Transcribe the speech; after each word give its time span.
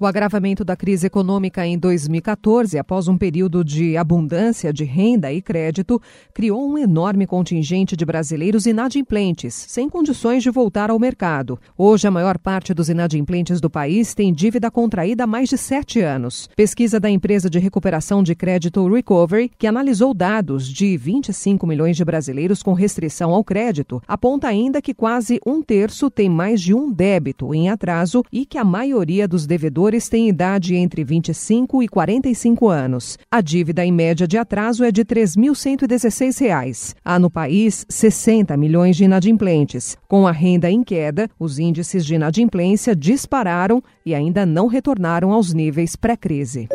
O 0.00 0.06
agravamento 0.06 0.64
da 0.64 0.74
crise 0.74 1.06
econômica 1.06 1.64
em 1.64 1.78
2014, 1.78 2.76
após 2.76 3.06
um 3.06 3.16
período 3.16 3.64
de 3.64 3.96
abundância 3.96 4.72
de 4.72 4.82
renda 4.82 5.32
e 5.32 5.40
crédito, 5.40 6.02
criou 6.34 6.68
um 6.68 6.76
enorme 6.76 7.28
contingente 7.28 7.96
de 7.96 8.04
brasileiros 8.04 8.66
inadimplentes, 8.66 9.54
sem 9.54 9.88
condições 9.88 10.42
de 10.42 10.50
voltar 10.50 10.90
ao 10.90 10.98
mercado. 10.98 11.60
Hoje, 11.78 12.08
a 12.08 12.10
maior 12.10 12.38
parte 12.38 12.74
dos 12.74 12.88
inadimplentes 12.88 13.60
do 13.60 13.70
país 13.70 14.14
tem 14.14 14.34
dívida 14.34 14.68
contraída 14.68 15.22
há 15.22 15.26
mais 15.28 15.48
de 15.48 15.56
sete 15.56 16.00
anos. 16.00 16.48
Pesquisa 16.56 16.98
da 16.98 17.08
empresa 17.08 17.48
de 17.48 17.60
recuperação 17.60 18.20
de 18.20 18.34
crédito 18.34 18.92
Recovery, 18.92 19.48
que 19.56 19.66
analisou 19.66 20.12
dados 20.12 20.66
de 20.66 20.96
25 20.96 21.64
milhões 21.68 21.96
de 21.96 22.04
brasileiros 22.04 22.64
com 22.64 22.72
restrição 22.72 23.32
ao 23.32 23.44
crédito, 23.44 24.02
aponta 24.08 24.48
ainda 24.48 24.82
que 24.82 24.92
quase 24.92 25.38
um 25.46 25.62
terço 25.62 26.10
tem 26.10 26.28
mais 26.28 26.60
de 26.60 26.74
um 26.74 26.90
débito 26.90 27.54
em 27.54 27.68
atraso 27.68 28.24
e 28.32 28.44
que 28.44 28.58
a 28.58 28.64
maioria 28.64 29.28
dos 29.28 29.46
devedores 29.46 29.83
devedores 29.84 30.08
têm 30.08 30.28
idade 30.28 30.74
entre 30.74 31.04
25 31.04 31.82
e 31.82 31.88
45 31.88 32.68
anos. 32.68 33.18
A 33.30 33.40
dívida 33.40 33.84
em 33.84 33.92
média 33.92 34.26
de 34.26 34.38
atraso 34.38 34.84
é 34.84 34.90
de 34.90 35.02
R$ 35.02 35.06
3.116. 35.06 36.94
Há 37.04 37.18
no 37.18 37.30
país 37.30 37.84
60 37.88 38.56
milhões 38.56 38.96
de 38.96 39.04
inadimplentes. 39.04 39.96
Com 40.08 40.26
a 40.26 40.32
renda 40.32 40.70
em 40.70 40.82
queda, 40.82 41.28
os 41.38 41.58
índices 41.58 42.04
de 42.04 42.14
inadimplência 42.14 42.96
dispararam 42.96 43.82
e 44.04 44.14
ainda 44.14 44.46
não 44.46 44.66
retornaram 44.66 45.32
aos 45.32 45.52
níveis 45.52 45.96
pré-crise. 45.96 46.68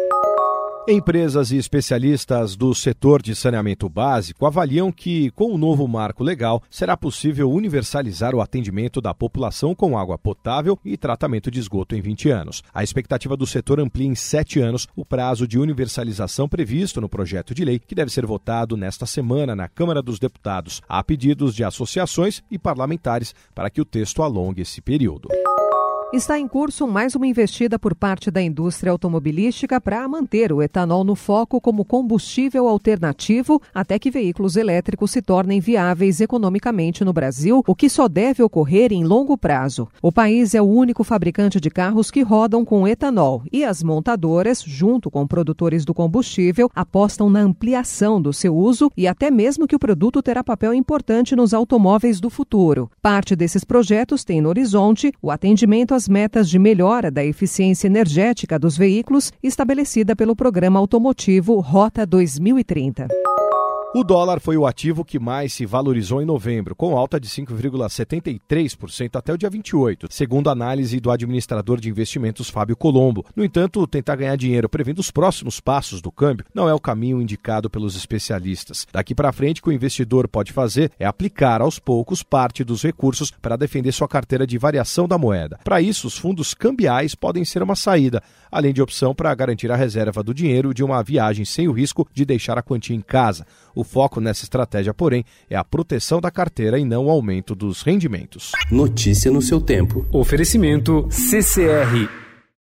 Empresas 0.91 1.52
e 1.52 1.57
especialistas 1.57 2.55
do 2.55 2.73
setor 2.73 3.21
de 3.21 3.35
saneamento 3.35 3.88
básico 3.88 4.48
avaliam 4.48 4.91
que, 4.91 5.29
com 5.29 5.53
o 5.53 5.57
novo 5.57 5.88
marco 5.88 6.23
legal, 6.23 6.63
será 6.67 6.98
possível 6.98 7.52
universalizar 7.52 8.34
o 8.34 8.41
atendimento 8.41 8.99
da 8.99 9.13
população 9.13 9.76
com 9.76 9.96
água 9.96 10.18
potável 10.18 10.79
e 10.84 10.98
tratamento 10.98 11.51
de 11.51 11.59
esgoto 11.59 11.96
em 11.96 12.01
20 12.01 12.31
anos. 12.31 12.63
A 12.73 12.84
expectativa 12.84 13.37
do 13.37 13.46
setor 13.46 13.79
amplia 13.79 14.07
em 14.07 14.15
sete 14.15 14.59
anos 14.59 14.87
o 14.96 15.05
prazo 15.05 15.48
de 15.48 15.59
universalização 15.59 16.49
previsto 16.49 16.99
no 16.99 17.07
projeto 17.07 17.53
de 17.53 17.63
lei, 17.63 17.77
que 17.77 17.93
deve 17.93 18.12
ser 18.12 18.26
votado 18.26 18.76
nesta 18.76 19.05
semana 19.05 19.55
na 19.55 19.70
Câmara 19.70 20.01
dos 20.01 20.18
Deputados. 20.18 20.81
Há 20.90 21.03
pedidos 21.03 21.53
de 21.53 21.63
associações 21.63 22.41
e 22.49 22.57
parlamentares 22.57 23.35
para 23.53 23.70
que 23.70 23.79
o 23.79 23.85
texto 23.85 24.24
alongue 24.24 24.63
esse 24.63 24.81
período. 24.81 25.29
Está 26.12 26.40
em 26.40 26.48
curso 26.48 26.88
mais 26.88 27.13
uma 27.13 27.27
investida 27.27 27.77
por 27.77 27.93
parte 27.93 28.32
da 28.32 28.41
indústria 28.41 28.91
automobilística 28.91 29.79
para 29.79 30.07
manter 30.07 30.52
o 30.52 30.60
etanol 30.60 31.04
no 31.04 31.13
foco 31.13 31.62
como 31.62 31.85
combustível 31.85 32.68
alternativo 32.68 33.62
até 33.71 33.99
que 33.99 34.10
veículos 34.10 34.55
elétricos 34.55 35.12
se 35.12 35.21
tornem 35.21 35.60
viáveis 35.60 36.20
economicamente 36.20 37.05
no 37.05 37.13
Brasil, 37.13 37.63
o 37.68 37.76
que 37.76 37.87
só 37.87 38.07
deve 38.07 38.41
ocorrer 38.41 38.91
em 38.91 39.04
longo 39.04 39.37
prazo. 39.37 39.87
O 40.02 40.12
país 40.12 40.55
é 40.55 40.62
o 40.62 40.65
único 40.65 41.04
fabricante 41.04 41.60
de 41.60 41.70
carros 41.70 42.10
que 42.10 42.24
rodam 42.24 42.65
com 42.65 42.87
etanol 42.87 43.43
e 43.52 43.63
as 43.63 43.84
montadoras, 43.84 44.63
junto 44.63 45.12
com 45.12 45.27
produtores 45.27 45.85
do 45.85 45.93
combustível, 45.93 46.71
apostam 46.74 47.30
na 47.30 47.41
ampliação 47.41 48.20
do 48.20 48.34
seu 48.34 48.57
uso 48.57 48.91
e 48.98 49.07
até 49.07 49.30
mesmo 49.30 49.68
que 49.68 49.76
o 49.76 49.80
produto 49.80 50.24
terá 50.24 50.43
papel 50.43 50.74
importante 50.74 51.35
nos 51.35 51.54
automóveis 51.54 52.20
do 52.20 52.32
futuro. 52.32 52.90
Parte 52.99 53.35
desses 53.35 53.63
projetos 53.63 54.24
tem 54.24 54.41
no 54.41 54.49
horizonte 54.49 55.13
o 55.21 55.30
atendimento 55.30 55.99
as 56.00 56.08
metas 56.08 56.50
de 56.50 56.58
melhora 56.58 57.12
da 57.12 57.26
eficiência 57.26 57.86
energética 57.86 58.58
dos 58.58 58.78
veículos 58.78 59.34
estabelecida 59.44 60.16
pelo 60.16 60.34
Programa 60.34 60.80
Automotivo 60.80 61.60
Rota 61.60 62.05
2030. 62.05 63.29
O 63.91 64.03
dólar 64.03 64.40
foi 64.40 64.56
o 64.56 64.68
ativo 64.68 65.03
que 65.03 65.18
mais 65.18 65.51
se 65.51 65.66
valorizou 65.66 66.22
em 66.22 66.25
novembro, 66.25 66.75
com 66.75 66.95
alta 66.95 67.19
de 67.19 67.28
5,73% 67.28 69.16
até 69.16 69.34
o 69.34 69.38
dia 69.38 69.50
28, 69.50 70.06
segundo 70.12 70.47
a 70.47 70.51
análise 70.51 71.00
do 71.00 71.09
administrador 71.09 71.79
de 71.79 71.90
investimentos 71.90 72.51
Fábio 72.51 72.78
Colombo. 72.78 73.25
No 73.36 73.44
entanto, 73.44 73.88
tentar 73.88 74.16
ganhar 74.16 74.36
dinheiro 74.36 74.69
prevendo 74.69 75.00
os 75.00 75.09
próximos 75.09 75.59
passos 75.59 76.03
do 76.03 76.12
câmbio 76.12 76.46
não 76.53 76.69
é 76.69 76.74
o 76.74 76.80
caminho 76.80 77.19
indicado 77.19 77.68
pelos 77.68 77.96
especialistas. 77.96 78.86
Daqui 78.94 79.16
para 79.16 79.31
frente, 79.31 79.59
o 79.59 79.64
que 79.64 79.69
o 79.69 79.74
investidor 79.74 80.28
pode 80.28 80.53
fazer 80.53 80.91
é 81.00 81.08
aplicar 81.08 81.59
aos 81.59 81.80
poucos 81.80 82.22
parte 82.22 82.64
dos 82.64 82.84
recursos 82.84 83.31
para 83.31 83.58
defender 83.58 83.91
sua 83.91 84.08
carteira 84.08 84.46
de 84.46 84.59
variação 84.59 85.08
da 85.08 85.18
moeda. 85.18 85.59
Para 85.64 85.81
isso, 85.81 86.06
os 86.06 86.16
fundos 86.16 86.53
cambiais 86.53 87.16
podem 87.16 87.44
ser 87.44 87.64
uma 87.64 87.75
saída, 87.75 88.22
além 88.52 88.72
de 88.72 88.84
opção 88.84 89.16
para 89.16 89.34
garantir 89.34 89.72
a 89.72 89.75
reserva 89.75 90.22
do 90.22 90.31
dinheiro 90.31 90.75
de 90.75 90.84
uma 90.84 91.02
viagem 91.02 91.44
sem 91.44 91.68
o 91.68 91.72
risco 91.72 92.08
de 92.14 92.24
deixar 92.24 92.56
a 92.56 92.62
quantia 92.62 92.96
em 92.96 93.02
casa. 93.02 93.47
O 93.79 93.84
foco 93.85 94.19
nessa 94.19 94.44
estratégia, 94.44 94.94
porém, 94.94 95.23
é 95.50 95.56
a 95.56 95.63
proteção 95.63 96.19
da 96.19 96.29
carteira 96.29 96.78
e 96.78 96.84
não 96.84 97.06
o 97.06 97.09
aumento 97.09 97.56
dos 97.56 97.81
rendimentos. 97.81 98.51
Notícia 98.69 99.31
no 99.31 99.41
seu 99.41 99.62
tempo. 99.62 100.06
Oferecimento 100.12 101.07
CCR 101.09 102.28